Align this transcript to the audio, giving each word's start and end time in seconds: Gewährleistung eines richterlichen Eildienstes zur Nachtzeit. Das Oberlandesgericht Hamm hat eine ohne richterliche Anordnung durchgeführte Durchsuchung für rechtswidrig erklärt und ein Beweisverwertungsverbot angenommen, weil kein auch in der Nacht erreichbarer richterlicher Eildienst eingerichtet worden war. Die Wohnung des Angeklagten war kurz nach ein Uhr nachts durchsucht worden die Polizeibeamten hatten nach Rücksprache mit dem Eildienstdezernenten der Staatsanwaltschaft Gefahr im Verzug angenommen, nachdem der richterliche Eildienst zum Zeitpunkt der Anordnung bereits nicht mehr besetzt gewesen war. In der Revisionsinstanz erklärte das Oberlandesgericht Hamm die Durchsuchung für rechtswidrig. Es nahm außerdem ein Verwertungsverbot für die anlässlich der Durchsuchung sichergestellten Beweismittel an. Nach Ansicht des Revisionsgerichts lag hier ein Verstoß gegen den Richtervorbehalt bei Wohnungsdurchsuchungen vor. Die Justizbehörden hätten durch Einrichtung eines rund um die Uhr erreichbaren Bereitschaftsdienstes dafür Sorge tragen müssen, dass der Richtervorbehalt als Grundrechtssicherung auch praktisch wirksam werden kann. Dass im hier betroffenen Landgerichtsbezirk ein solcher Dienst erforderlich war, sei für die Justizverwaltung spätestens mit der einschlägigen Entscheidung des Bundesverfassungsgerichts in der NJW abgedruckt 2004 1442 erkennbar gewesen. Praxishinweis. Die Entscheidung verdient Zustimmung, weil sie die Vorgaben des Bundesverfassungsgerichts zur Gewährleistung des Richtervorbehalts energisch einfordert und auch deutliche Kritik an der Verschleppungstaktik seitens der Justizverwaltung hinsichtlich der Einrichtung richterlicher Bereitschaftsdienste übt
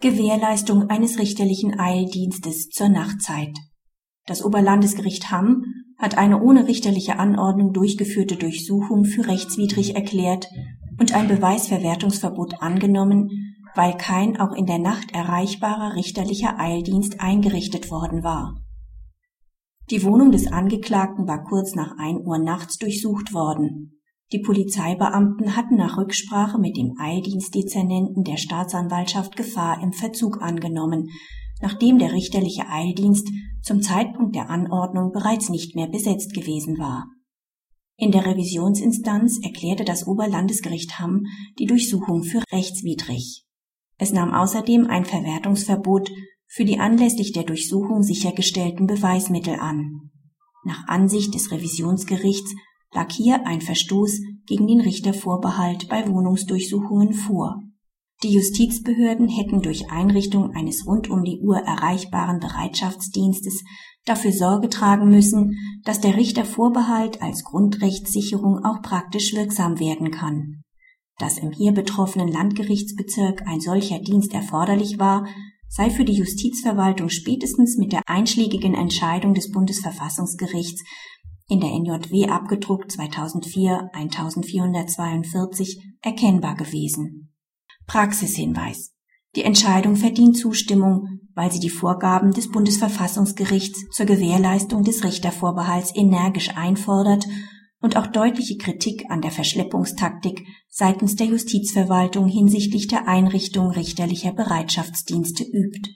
Gewährleistung 0.00 0.90
eines 0.90 1.18
richterlichen 1.18 1.80
Eildienstes 1.80 2.68
zur 2.68 2.90
Nachtzeit. 2.90 3.56
Das 4.26 4.44
Oberlandesgericht 4.44 5.30
Hamm 5.30 5.64
hat 5.98 6.18
eine 6.18 6.42
ohne 6.42 6.68
richterliche 6.68 7.18
Anordnung 7.18 7.72
durchgeführte 7.72 8.36
Durchsuchung 8.36 9.06
für 9.06 9.26
rechtswidrig 9.26 9.94
erklärt 9.94 10.48
und 11.00 11.14
ein 11.14 11.28
Beweisverwertungsverbot 11.28 12.60
angenommen, 12.60 13.30
weil 13.74 13.96
kein 13.96 14.38
auch 14.38 14.52
in 14.52 14.66
der 14.66 14.78
Nacht 14.78 15.14
erreichbarer 15.14 15.96
richterlicher 15.96 16.60
Eildienst 16.60 17.20
eingerichtet 17.20 17.90
worden 17.90 18.22
war. 18.22 18.54
Die 19.88 20.02
Wohnung 20.02 20.30
des 20.30 20.52
Angeklagten 20.52 21.26
war 21.26 21.42
kurz 21.44 21.74
nach 21.74 21.96
ein 21.96 22.18
Uhr 22.18 22.38
nachts 22.38 22.76
durchsucht 22.76 23.32
worden 23.32 23.95
die 24.32 24.40
Polizeibeamten 24.40 25.56
hatten 25.56 25.76
nach 25.76 25.98
Rücksprache 25.98 26.58
mit 26.58 26.76
dem 26.76 26.94
Eildienstdezernenten 26.98 28.24
der 28.24 28.36
Staatsanwaltschaft 28.36 29.36
Gefahr 29.36 29.80
im 29.82 29.92
Verzug 29.92 30.42
angenommen, 30.42 31.10
nachdem 31.60 31.98
der 31.98 32.12
richterliche 32.12 32.68
Eildienst 32.68 33.28
zum 33.62 33.82
Zeitpunkt 33.82 34.34
der 34.34 34.50
Anordnung 34.50 35.12
bereits 35.12 35.48
nicht 35.48 35.76
mehr 35.76 35.88
besetzt 35.88 36.34
gewesen 36.34 36.78
war. 36.78 37.06
In 37.96 38.10
der 38.10 38.26
Revisionsinstanz 38.26 39.38
erklärte 39.42 39.84
das 39.84 40.06
Oberlandesgericht 40.06 40.98
Hamm 40.98 41.24
die 41.58 41.64
Durchsuchung 41.64 42.24
für 42.24 42.42
rechtswidrig. 42.52 43.44
Es 43.96 44.12
nahm 44.12 44.34
außerdem 44.34 44.86
ein 44.86 45.06
Verwertungsverbot 45.06 46.10
für 46.46 46.64
die 46.64 46.78
anlässlich 46.78 47.32
der 47.32 47.44
Durchsuchung 47.44 48.02
sichergestellten 48.02 48.86
Beweismittel 48.86 49.54
an. 49.54 50.10
Nach 50.64 50.86
Ansicht 50.88 51.34
des 51.34 51.50
Revisionsgerichts 51.50 52.54
lag 52.96 53.12
hier 53.12 53.46
ein 53.46 53.60
Verstoß 53.60 54.22
gegen 54.46 54.66
den 54.66 54.80
Richtervorbehalt 54.80 55.88
bei 55.88 56.08
Wohnungsdurchsuchungen 56.08 57.12
vor. 57.12 57.60
Die 58.22 58.32
Justizbehörden 58.32 59.28
hätten 59.28 59.60
durch 59.60 59.90
Einrichtung 59.90 60.52
eines 60.54 60.86
rund 60.86 61.10
um 61.10 61.22
die 61.22 61.38
Uhr 61.38 61.58
erreichbaren 61.58 62.40
Bereitschaftsdienstes 62.40 63.62
dafür 64.06 64.32
Sorge 64.32 64.70
tragen 64.70 65.10
müssen, 65.10 65.58
dass 65.84 66.00
der 66.00 66.16
Richtervorbehalt 66.16 67.20
als 67.20 67.44
Grundrechtssicherung 67.44 68.64
auch 68.64 68.80
praktisch 68.80 69.34
wirksam 69.34 69.78
werden 69.78 70.10
kann. 70.10 70.62
Dass 71.18 71.36
im 71.36 71.52
hier 71.52 71.72
betroffenen 71.72 72.28
Landgerichtsbezirk 72.28 73.42
ein 73.46 73.60
solcher 73.60 73.98
Dienst 73.98 74.32
erforderlich 74.32 74.98
war, 74.98 75.26
sei 75.68 75.90
für 75.90 76.06
die 76.06 76.14
Justizverwaltung 76.14 77.10
spätestens 77.10 77.76
mit 77.76 77.92
der 77.92 78.00
einschlägigen 78.06 78.74
Entscheidung 78.74 79.34
des 79.34 79.50
Bundesverfassungsgerichts 79.50 80.82
in 81.48 81.60
der 81.60 81.70
NJW 81.70 82.28
abgedruckt 82.28 82.92
2004 82.92 83.90
1442 83.92 85.80
erkennbar 86.02 86.56
gewesen. 86.56 87.32
Praxishinweis. 87.86 88.92
Die 89.36 89.44
Entscheidung 89.44 89.96
verdient 89.96 90.36
Zustimmung, 90.36 91.20
weil 91.34 91.52
sie 91.52 91.60
die 91.60 91.70
Vorgaben 91.70 92.32
des 92.32 92.50
Bundesverfassungsgerichts 92.50 93.90
zur 93.90 94.06
Gewährleistung 94.06 94.82
des 94.82 95.04
Richtervorbehalts 95.04 95.94
energisch 95.94 96.56
einfordert 96.56 97.26
und 97.80 97.96
auch 97.96 98.06
deutliche 98.06 98.56
Kritik 98.56 99.04
an 99.10 99.20
der 99.20 99.30
Verschleppungstaktik 99.30 100.46
seitens 100.68 101.16
der 101.16 101.26
Justizverwaltung 101.26 102.26
hinsichtlich 102.26 102.88
der 102.88 103.06
Einrichtung 103.06 103.70
richterlicher 103.70 104.32
Bereitschaftsdienste 104.32 105.44
übt 105.44 105.90